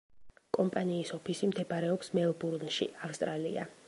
[0.57, 3.67] კომპანიის ოფისი მდებარეობს მელბურნში, ავსტრალია.